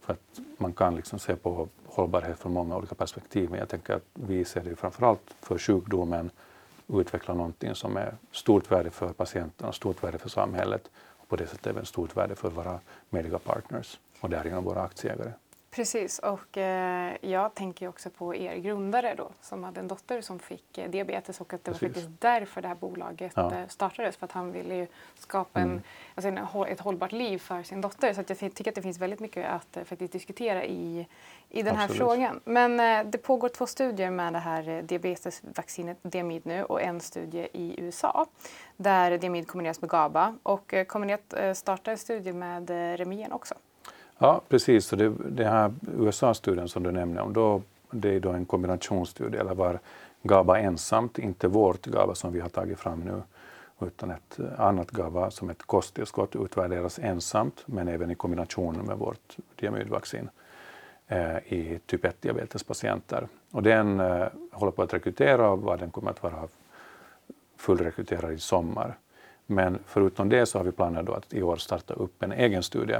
För 0.00 0.12
att 0.12 0.40
man 0.58 0.72
kan 0.72 0.96
liksom 0.96 1.18
se 1.18 1.36
på 1.36 1.68
hållbarhet 1.86 2.38
från 2.38 2.52
många 2.52 2.76
olika 2.76 2.94
perspektiv 2.94 3.50
men 3.50 3.58
jag 3.58 3.68
tänker 3.68 3.94
att 3.94 4.04
vi 4.14 4.44
ser 4.44 4.60
det 4.60 4.76
framförallt 4.76 5.34
för 5.40 5.58
sjukdomen 5.58 6.30
utveckla 6.88 7.34
någonting 7.34 7.74
som 7.74 7.96
är 7.96 8.14
stort 8.32 8.70
värde 8.70 8.90
för 8.90 9.12
patienterna 9.12 9.68
och 9.68 9.74
stort 9.74 10.04
värde 10.04 10.18
för 10.18 10.28
samhället 10.28 10.90
och 10.96 11.28
på 11.28 11.36
det 11.36 11.46
sättet 11.46 11.66
även 11.66 11.86
stort 11.86 12.16
värde 12.16 12.34
för 12.34 12.50
våra 12.50 12.80
medica 13.10 13.38
partners 13.38 13.98
och 14.20 14.30
därigenom 14.30 14.64
våra 14.64 14.82
aktieägare. 14.82 15.32
Precis, 15.70 16.18
och 16.18 16.58
eh, 16.58 17.16
jag 17.20 17.54
tänker 17.54 17.88
också 17.88 18.10
på 18.10 18.34
er 18.34 18.56
grundare 18.56 19.14
då 19.14 19.30
som 19.40 19.64
hade 19.64 19.80
en 19.80 19.88
dotter 19.88 20.20
som 20.20 20.38
fick 20.38 20.78
eh, 20.78 20.90
diabetes 20.90 21.40
och 21.40 21.52
att 21.52 21.64
det 21.64 21.70
Precis. 21.70 21.82
var 21.82 21.88
faktiskt 21.88 22.20
därför 22.20 22.62
det 22.62 22.68
här 22.68 22.74
bolaget 22.74 23.32
ja. 23.36 23.54
eh, 23.54 23.68
startades 23.68 24.16
för 24.16 24.26
att 24.26 24.32
han 24.32 24.52
ville 24.52 24.74
ju 24.74 24.86
skapa 25.18 25.60
en, 25.60 25.70
mm. 25.70 25.82
alltså 26.14 26.28
en, 26.28 26.66
ett 26.72 26.80
hållbart 26.80 27.12
liv 27.12 27.38
för 27.38 27.62
sin 27.62 27.80
dotter. 27.80 28.12
Så 28.12 28.20
att 28.20 28.30
jag 28.30 28.38
tycker 28.38 28.70
att 28.70 28.74
det 28.74 28.82
finns 28.82 28.98
väldigt 28.98 29.20
mycket 29.20 29.46
att 29.46 29.76
eh, 29.76 29.84
faktiskt 29.84 30.12
diskutera 30.12 30.64
i, 30.64 31.06
i 31.48 31.62
den 31.62 31.76
här 31.76 31.88
frågan. 31.88 32.40
Men 32.44 32.80
eh, 32.80 33.10
det 33.10 33.18
pågår 33.18 33.48
två 33.48 33.66
studier 33.66 34.10
med 34.10 34.32
det 34.32 34.38
här 34.38 34.68
eh, 34.68 34.82
diabetesvaccinet 34.82 35.98
Diamid 36.02 36.46
nu 36.46 36.64
och 36.64 36.82
en 36.82 37.00
studie 37.00 37.48
i 37.52 37.80
USA 37.80 38.26
där 38.76 39.18
Diamid 39.18 39.48
kombineras 39.48 39.80
med 39.80 39.90
GABA 39.90 40.38
och 40.42 40.74
kommer 40.86 41.06
ni 41.06 41.12
att 41.12 41.56
starta 41.56 41.90
en 41.90 41.98
studie 41.98 42.32
med 42.32 42.70
Remien 42.70 43.32
också? 43.32 43.54
Ja, 44.18 44.40
precis. 44.48 44.86
Så 44.86 44.96
det, 44.96 45.12
det 45.28 45.44
här 45.44 45.72
USA-studien 45.98 46.68
som 46.68 46.82
du 46.82 46.90
nämnde 46.92 47.20
om, 47.20 47.32
då, 47.32 47.62
det 47.90 48.14
är 48.14 48.20
då 48.20 48.30
en 48.30 48.44
kombinationsstudie, 48.44 49.40
eller 49.40 49.54
var 49.54 49.78
GABA 50.22 50.58
ensamt, 50.58 51.18
inte 51.18 51.48
vårt 51.48 51.86
GABA 51.86 52.14
som 52.14 52.32
vi 52.32 52.40
har 52.40 52.48
tagit 52.48 52.78
fram 52.78 53.00
nu, 53.00 53.22
utan 53.86 54.10
ett 54.10 54.38
annat 54.56 54.90
GABA 54.90 55.30
som 55.30 55.50
ett 55.50 55.62
kosttillskott 55.62 56.36
utvärderas 56.36 56.98
ensamt, 56.98 57.62
men 57.66 57.88
även 57.88 58.10
i 58.10 58.14
kombination 58.14 58.74
med 58.74 58.98
vårt 58.98 59.36
diamydvaccin 59.56 60.28
eh, 61.06 61.36
i 61.36 61.80
typ 61.86 62.04
1-diabetespatienter. 62.04 63.28
Och 63.50 63.62
den 63.62 64.00
eh, 64.00 64.26
håller 64.52 64.72
på 64.72 64.82
att 64.82 64.94
rekrytera 64.94 65.50
och 65.50 65.78
den 65.78 65.90
kommer 65.90 66.10
att 66.10 66.22
vara 66.22 66.48
fullrekryterad 67.56 68.32
i 68.32 68.38
sommar. 68.38 68.96
Men 69.46 69.78
förutom 69.86 70.28
det 70.28 70.46
så 70.46 70.58
har 70.58 70.64
vi 70.64 70.72
planer 70.72 71.02
då 71.02 71.12
att 71.12 71.34
i 71.34 71.42
år 71.42 71.56
starta 71.56 71.94
upp 71.94 72.22
en 72.22 72.32
egen 72.32 72.62
studie 72.62 72.98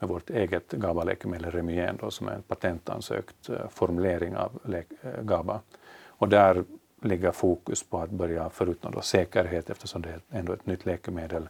med 0.00 0.08
vårt 0.08 0.30
eget 0.30 0.72
GABA-läkemedel 0.72 1.50
Remyen 1.50 1.96
då, 2.00 2.10
som 2.10 2.28
är 2.28 2.32
en 2.32 2.42
patentansökt 2.42 3.48
eh, 3.48 3.68
formulering 3.68 4.36
av 4.36 4.60
eh, 5.02 5.22
GABA. 5.22 5.60
Och 6.06 6.28
där 6.28 6.64
ligger 7.02 7.32
fokus 7.32 7.82
på 7.82 7.98
att 7.98 8.10
börja, 8.10 8.50
förutom 8.50 8.92
då 8.92 9.00
säkerhet 9.00 9.70
eftersom 9.70 10.02
det 10.02 10.08
är 10.08 10.20
ändå 10.30 10.52
ett 10.52 10.66
nytt 10.66 10.86
läkemedel, 10.86 11.48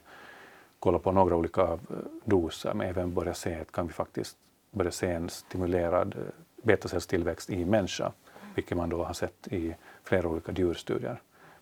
kolla 0.78 0.98
på 0.98 1.12
några 1.12 1.36
olika 1.36 1.62
eh, 1.62 1.78
doser 2.24 2.74
men 2.74 2.88
även 2.88 3.14
börja 3.14 3.34
se 3.34 3.60
att 3.60 3.72
kan 3.72 3.86
vi 3.86 3.92
faktiskt 3.92 4.36
börja 4.70 4.90
se 4.90 5.10
en 5.10 5.28
stimulerad 5.28 6.14
betacellstillväxt 6.62 7.50
i 7.50 7.64
människa, 7.64 8.12
vilket 8.54 8.76
man 8.76 8.88
då 8.88 9.04
har 9.04 9.14
sett 9.14 9.48
i 9.48 9.74
flera 10.04 10.28
olika 10.28 10.52
djurstudier. 10.52 11.20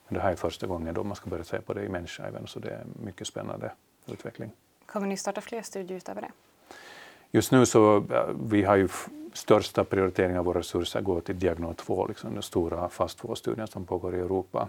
Men 0.09 0.15
det 0.15 0.21
här 0.21 0.33
är 0.33 0.37
första 0.37 0.67
gången 0.67 0.95
då 0.95 1.05
man 1.05 1.17
ska 1.17 1.31
börja 1.31 1.45
se 1.45 1.61
på 1.61 1.75
det 1.75 1.83
i 1.83 1.89
människa 1.89 2.27
även, 2.27 2.47
så 2.47 2.59
det 2.59 2.71
är 2.71 2.81
en 2.81 3.05
mycket 3.05 3.27
spännande 3.27 3.73
utveckling. 4.07 4.53
Kommer 4.87 5.07
ni 5.07 5.17
starta 5.17 5.41
fler 5.41 5.63
studier 5.63 5.97
utöver 5.97 6.21
det? 6.23 6.31
Just 7.31 7.53
nu 7.53 7.67
så 7.67 8.05
vi 8.51 8.63
har 8.63 8.77
ju 8.77 8.89
största 9.33 9.85
prioriteringen 9.85 10.39
av 10.39 10.45
våra 10.45 10.59
resurser 10.59 11.01
går 11.01 11.21
till 11.21 11.39
Diagnos 11.39 11.77
2, 11.77 12.07
liksom 12.07 12.35
den 12.35 12.43
stora 12.43 12.89
fast 12.89 13.23
2-studien 13.23 13.67
som 13.67 13.85
pågår 13.85 14.15
i 14.15 14.19
Europa. 14.19 14.69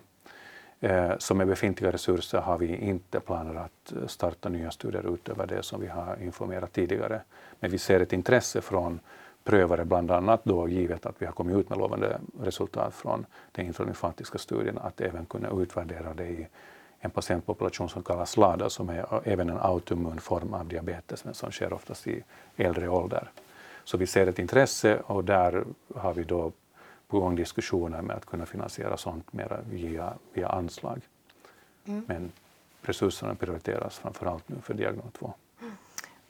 Eh, 0.80 1.12
så 1.18 1.36
med 1.36 1.48
befintliga 1.48 1.92
resurser 1.92 2.38
har 2.38 2.58
vi 2.58 2.76
inte 2.76 3.20
planer 3.20 3.56
att 3.56 3.92
eh, 3.92 4.08
starta 4.08 4.50
nya 4.50 4.72
studier 4.72 5.14
utöver 5.14 5.48
det 5.48 5.64
som 5.64 5.82
vi 5.82 5.88
har 5.88 6.18
informerat 6.24 6.74
tidigare. 6.74 7.22
Men 7.60 7.72
vi 7.72 7.78
ser 7.78 8.00
ett 8.00 8.14
intresse 8.14 8.62
från 8.62 9.00
prövare, 9.44 9.86
bland 9.86 10.12
annat 10.12 10.42
då 10.44 10.70
givet 10.70 11.06
att 11.06 11.16
vi 11.22 11.26
har 11.26 11.34
kommit 11.34 11.56
ut 11.58 11.70
med 11.70 11.78
lovande 11.78 12.20
resultat 12.42 12.94
från 12.94 13.26
den 13.52 13.66
introinfantiska 13.66 14.38
studien, 14.38 14.78
att 14.78 15.02
även 15.02 15.26
kunna 15.26 15.50
utvärdera 15.62 16.14
det 16.14 16.28
i 16.28 16.48
en 17.00 17.12
patientpopulation 17.12 17.90
som 17.90 18.04
kallas 18.04 18.38
LADA 18.38 18.70
som 18.70 18.90
är 18.90 19.22
även 19.24 19.50
en 19.50 19.58
autoimmun 19.58 20.20
form 20.20 20.54
av 20.54 20.68
diabetes 20.68 21.26
men 21.26 21.34
som 21.34 21.52
sker 21.52 21.74
oftast 21.74 22.08
i 22.08 22.24
äldre 22.58 22.90
ålder. 22.90 23.32
Så 23.84 23.98
vi 23.98 24.08
ser 24.08 24.28
ett 24.28 24.40
intresse 24.40 25.00
och 25.00 25.24
där 25.24 25.64
har 25.96 26.14
vi 26.14 26.24
då 26.24 26.52
på 27.08 27.20
gång 27.20 27.36
diskussioner 27.36 28.02
med 28.02 28.16
att 28.16 28.26
kunna 28.26 28.46
finansiera 28.46 28.98
sånt 28.98 29.34
mer 29.34 29.64
via, 29.70 30.14
via 30.34 30.50
anslag. 30.50 31.02
Mm. 31.86 32.04
Men 32.08 32.32
resurserna 32.82 33.36
prioriteras 33.36 33.98
framför 33.98 34.26
allt 34.26 34.50
nu 34.50 34.56
för 34.62 34.74
diagnos 34.74 35.14
2. 35.14 35.34
Mm. 35.62 35.74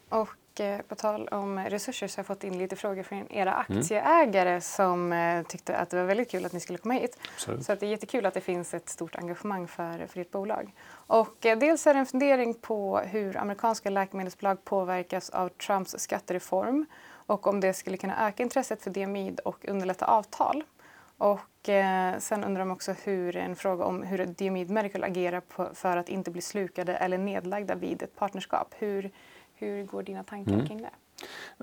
Och 0.10 0.30
Eh, 0.60 0.82
på 0.82 0.96
tal 0.96 1.28
om 1.28 1.60
resurser 1.60 2.08
så 2.08 2.18
har 2.18 2.20
jag 2.20 2.26
fått 2.26 2.44
in 2.44 2.58
lite 2.58 2.76
frågor 2.76 3.04
från 3.04 3.32
era 3.32 3.66
mm. 3.66 3.80
aktieägare 3.80 4.50
mm. 4.50 4.62
som 4.62 5.14
eh, 5.14 5.44
tyckte 5.44 5.78
att 5.78 5.90
det 5.90 5.98
var 5.98 6.04
väldigt 6.04 6.32
kul 6.32 6.46
att 6.46 6.54
ni 6.54 6.60
skulle 6.60 6.80
komma 6.80 6.94
hit. 6.94 7.20
Absolut. 7.36 7.66
Så 7.66 7.72
att 7.72 7.80
det 7.80 7.86
är 7.86 7.90
jättekul 7.90 8.26
att 8.26 8.34
det 8.34 8.42
finns 8.42 8.74
ett 8.74 8.90
stort 8.90 9.16
engagemang 9.16 9.68
för, 9.68 10.08
för 10.08 10.20
ert 10.20 10.32
bolag. 10.32 10.74
Och 10.92 11.46
eh, 11.46 11.58
dels 11.58 11.88
är 11.88 11.94
det 11.94 12.00
en 12.00 12.06
fundering 12.06 12.54
på 12.54 12.98
hur 13.00 13.38
amerikanska 13.38 13.90
läkemedelsbolag 13.90 14.66
påverkas 14.66 15.30
av 15.30 15.50
Trumps 15.50 15.96
skattereform 15.98 16.86
och 17.12 17.48
om 17.48 17.60
det 17.60 17.74
skulle 17.74 17.98
kunna 17.98 18.28
öka 18.28 18.44
intresset 18.44 18.82
för 18.82 18.92
diamid 18.92 19.40
och 19.40 19.66
underlätta 19.66 20.06
avtal. 20.06 20.64
Och 21.20 21.70
eh, 21.70 22.18
sen 22.20 22.44
undrar 22.44 22.60
de 22.60 22.72
också 22.72 22.96
hur, 23.04 23.36
en 23.36 23.56
fråga 23.56 23.86
om 23.86 24.04
hur 24.04 24.26
Diamid 24.26 24.70
Medical 24.70 25.04
agerar 25.04 25.40
på, 25.40 25.70
för 25.74 25.98
att 25.98 26.10
inte 26.10 26.32
bli 26.32 26.42
slukade 26.42 26.96
eller 26.96 27.18
nedlagda 27.18 27.76
vid 27.76 28.04
ett 28.04 28.16
partnerskap. 28.16 28.76
Hur, 28.78 29.12
hur 29.60 29.84
går 29.84 30.04
dina 30.04 30.24
tankar 30.24 30.54
mm. 30.54 30.68
kring 30.68 30.82
det? 30.82 30.90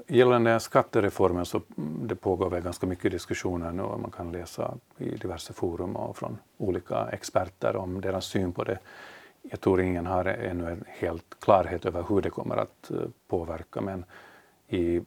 Gällande 0.06 0.60
skattereformen 0.60 1.46
så 1.46 1.60
det 1.76 2.16
pågår 2.16 2.50
väl 2.50 2.62
ganska 2.62 2.86
mycket 2.86 3.10
diskussioner 3.10 3.72
nu 3.72 3.82
och 3.82 4.00
man 4.00 4.10
kan 4.10 4.32
läsa 4.32 4.74
i 4.98 5.16
diverse 5.16 5.52
forum 5.52 5.96
och 5.96 6.16
från 6.16 6.38
olika 6.56 7.08
experter 7.12 7.76
om 7.76 8.00
deras 8.00 8.24
syn 8.24 8.52
på 8.52 8.64
det. 8.64 8.78
Jag 9.42 9.60
tror 9.60 9.80
ingen 9.80 10.06
har 10.06 10.24
ännu 10.24 10.70
en 10.70 10.84
helt 10.88 11.40
klarhet 11.40 11.86
över 11.86 12.04
hur 12.08 12.20
det 12.20 12.30
kommer 12.30 12.56
att 12.56 12.90
eh, 12.90 12.96
påverka 13.28 13.80
men 13.80 14.04
i 14.68 15.00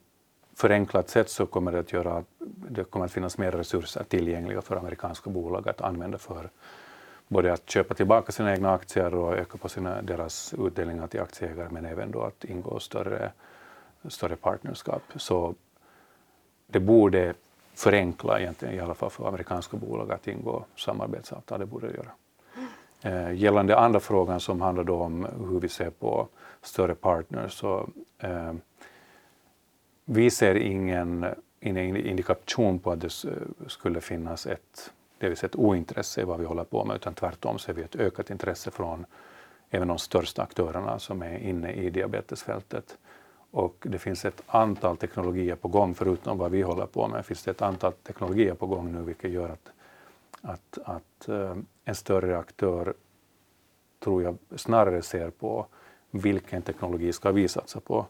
förenklat 0.55 1.09
sätt 1.09 1.29
så 1.29 1.45
kommer 1.45 1.71
det 1.71 1.79
att 1.79 1.93
göra 1.93 2.23
det 2.69 2.83
kommer 2.83 3.05
att 3.05 3.11
finnas 3.11 3.37
mer 3.37 3.51
resurser 3.51 4.03
tillgängliga 4.03 4.61
för 4.61 4.75
amerikanska 4.75 5.29
bolag 5.29 5.69
att 5.69 5.81
använda 5.81 6.17
för 6.17 6.49
både 7.29 7.53
att 7.53 7.69
köpa 7.69 7.93
tillbaka 7.93 8.31
sina 8.31 8.51
egna 8.51 8.73
aktier 8.73 9.15
och 9.15 9.37
öka 9.37 9.57
på 9.57 9.69
sina, 9.69 10.01
deras 10.01 10.53
utdelningar 10.57 11.07
till 11.07 11.21
aktieägare 11.21 11.67
men 11.71 11.85
även 11.85 12.11
då 12.11 12.21
att 12.21 12.43
ingå 12.43 12.79
större, 12.79 13.31
större 14.07 14.35
partnerskap. 14.35 15.03
Så 15.15 15.55
det 16.67 16.79
borde 16.79 17.33
förenkla 17.73 18.39
egentligen 18.39 18.75
i 18.75 18.79
alla 18.79 18.93
fall 18.93 19.09
för 19.09 19.27
amerikanska 19.27 19.77
bolag 19.77 20.11
att 20.11 20.27
ingå 20.27 20.65
samarbetsavtal, 20.75 21.59
det 21.59 21.65
borde 21.65 21.87
det 21.87 21.93
göra. 21.93 22.11
Eh, 23.01 23.33
gällande 23.33 23.77
andra 23.77 23.99
frågan 23.99 24.39
som 24.39 24.61
handlar 24.61 24.89
om 24.89 25.27
hur 25.49 25.59
vi 25.59 25.69
ser 25.69 25.89
på 25.89 26.27
större 26.61 26.95
partners 26.95 27.53
så 27.53 27.89
eh, 28.19 28.53
vi 30.05 30.29
ser 30.29 30.55
ingen, 30.55 31.25
ingen 31.59 31.97
indikation 31.97 32.79
på 32.79 32.91
att 32.91 33.01
det 33.01 33.11
skulle 33.67 34.01
finnas 34.01 34.45
ett 34.45 34.91
delvis 35.19 35.43
ett 35.43 35.55
ointresse 35.55 36.21
i 36.21 36.23
vad 36.23 36.39
vi 36.39 36.45
håller 36.45 36.63
på 36.63 36.85
med 36.85 36.95
utan 36.95 37.13
tvärtom 37.13 37.59
ser 37.59 37.73
vi 37.73 37.81
ett 37.81 37.95
ökat 37.95 38.29
intresse 38.29 38.71
från 38.71 39.05
även 39.69 39.87
de 39.87 39.97
största 39.97 40.43
aktörerna 40.43 40.99
som 40.99 41.21
är 41.21 41.37
inne 41.37 41.71
i 41.71 41.89
diabetesfältet. 41.89 42.97
Och 43.51 43.85
det 43.89 43.99
finns 43.99 44.25
ett 44.25 44.43
antal 44.47 44.97
teknologier 44.97 45.55
på 45.55 45.67
gång, 45.67 45.95
förutom 45.95 46.37
vad 46.37 46.51
vi 46.51 46.61
håller 46.61 46.85
på 46.85 47.07
med, 47.07 47.25
finns 47.25 47.43
det 47.43 47.51
ett 47.51 47.61
antal 47.61 47.93
teknologier 47.93 48.53
på 48.53 48.67
gång 48.67 48.91
nu 48.91 49.01
vilket 49.01 49.31
gör 49.31 49.49
att, 49.49 49.71
att, 50.41 50.77
att 50.83 51.27
eh, 51.27 51.55
en 51.85 51.95
större 51.95 52.37
aktör, 52.37 52.93
tror 53.99 54.23
jag, 54.23 54.37
snarare 54.55 55.01
ser 55.01 55.29
på 55.29 55.65
vilken 56.11 56.61
teknologi 56.61 57.13
ska 57.13 57.31
vi 57.31 57.47
satsa 57.47 57.79
på. 57.79 58.05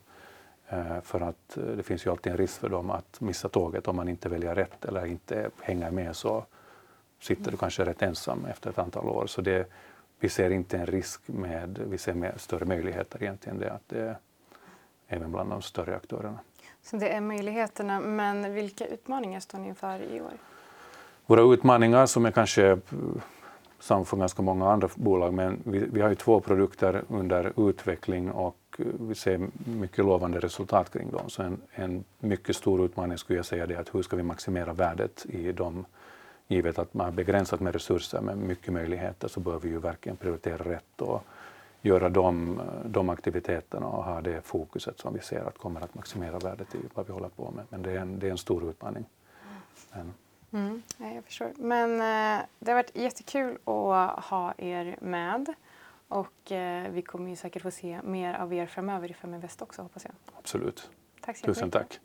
Eh, 0.67 1.01
för 1.01 1.21
att 1.21 1.57
eh, 1.57 1.63
det 1.63 1.83
finns 1.83 2.05
ju 2.05 2.11
alltid 2.11 2.31
en 2.31 2.37
risk 2.37 2.59
för 2.59 2.69
dem 2.69 2.89
att 2.89 3.21
missa 3.21 3.49
tåget 3.49 3.87
om 3.87 3.95
man 3.95 4.09
inte 4.09 4.29
väljer 4.29 4.55
rätt 4.55 4.85
eller 4.85 5.05
inte 5.05 5.49
hänger 5.61 5.91
med 5.91 6.15
så 6.15 6.45
sitter 7.19 7.51
du 7.51 7.57
kanske 7.57 7.85
rätt 7.85 8.01
ensam 8.01 8.45
efter 8.45 8.69
ett 8.69 8.79
antal 8.79 9.09
år. 9.09 9.27
Så 9.27 9.41
det, 9.41 9.69
vi 10.19 10.29
ser 10.29 10.49
inte 10.49 10.77
en 10.77 10.85
risk 10.85 11.21
med, 11.25 11.79
vi 11.87 11.97
ser 11.97 12.13
med 12.13 12.41
större 12.41 12.65
möjligheter 12.65 13.23
egentligen 13.23 13.59
det 13.59 13.71
att 13.71 13.89
det 13.89 14.15
även 15.07 15.31
bland 15.31 15.49
de 15.49 15.61
större 15.61 15.95
aktörerna. 15.95 16.39
Så 16.81 16.97
det 16.97 17.09
är 17.09 17.21
möjligheterna, 17.21 17.99
men 17.99 18.53
vilka 18.53 18.85
utmaningar 18.85 19.39
står 19.39 19.57
ni 19.57 19.67
inför 19.67 20.01
i 20.01 20.21
år? 20.21 20.33
Våra 21.25 21.53
utmaningar 21.53 22.05
som 22.05 22.25
är 22.25 22.31
kanske 22.31 22.79
som 23.79 24.05
för 24.05 24.17
ganska 24.17 24.41
många 24.41 24.71
andra 24.71 24.89
bolag. 24.95 25.33
Men 25.33 25.61
vi, 25.63 25.79
vi 25.79 26.01
har 26.01 26.09
ju 26.09 26.15
två 26.15 26.39
produkter 26.39 27.03
under 27.07 27.69
utveckling 27.69 28.31
och 28.31 28.57
vi 28.77 29.15
ser 29.15 29.49
mycket 29.79 30.05
lovande 30.05 30.39
resultat 30.39 30.93
kring 30.93 31.11
dem. 31.11 31.29
Så 31.29 31.43
en, 31.43 31.61
en 31.71 32.03
mycket 32.19 32.55
stor 32.55 32.85
utmaning 32.85 33.17
skulle 33.17 33.39
jag 33.39 33.45
säga 33.45 33.63
är 33.63 33.79
att 33.79 33.95
hur 33.95 34.01
ska 34.01 34.15
vi 34.15 34.23
maximera 34.23 34.73
värdet 34.73 35.25
i 35.29 35.51
dem 35.51 35.85
givet 36.49 36.79
att 36.79 36.93
man 36.93 37.05
har 37.05 37.11
begränsat 37.11 37.59
med 37.59 37.73
resurser 37.73 38.21
med 38.21 38.37
mycket 38.37 38.73
möjligheter 38.73 39.27
så 39.27 39.39
bör 39.39 39.59
vi 39.59 39.69
ju 39.69 39.79
verkligen 39.79 40.17
prioritera 40.17 40.57
rätt 40.57 41.01
och 41.01 41.23
göra 41.81 42.09
de, 42.09 42.61
de 42.85 43.09
aktiviteterna 43.09 43.87
och 43.87 44.03
ha 44.03 44.21
det 44.21 44.41
fokuset 44.41 44.99
som 44.99 45.13
vi 45.13 45.19
ser 45.19 45.43
att 45.43 45.57
kommer 45.57 45.81
att 45.81 45.95
maximera 45.95 46.39
värdet 46.39 46.75
i 46.75 46.79
vad 46.93 47.07
vi 47.07 47.13
håller 47.13 47.29
på 47.29 47.51
med. 47.51 47.65
Men 47.69 47.81
det 47.81 47.91
är 47.91 47.97
en, 47.97 48.19
det 48.19 48.27
är 48.27 48.31
en 48.31 48.37
stor 48.37 48.69
utmaning. 48.69 49.05
Men. 49.91 50.13
Mm, 50.51 50.81
jag 51.15 51.23
förstår. 51.23 51.51
Men 51.55 51.91
eh, 51.91 52.45
det 52.59 52.71
har 52.71 52.75
varit 52.75 52.95
jättekul 52.95 53.57
att 53.63 54.25
ha 54.25 54.53
er 54.57 54.97
med 55.01 55.53
och 56.07 56.51
eh, 56.51 56.91
vi 56.91 57.01
kommer 57.01 57.29
ju 57.29 57.35
säkert 57.35 57.61
få 57.61 57.71
se 57.71 58.01
mer 58.03 58.33
av 58.33 58.53
er 58.53 58.65
framöver 58.65 59.11
i 59.11 59.13
Feminvest 59.13 59.61
också 59.61 59.81
hoppas 59.81 60.05
jag. 60.05 60.13
Absolut. 60.37 60.89
Tack 61.21 61.37
så 61.37 61.45
Tusen 61.45 61.71
tack. 61.71 61.99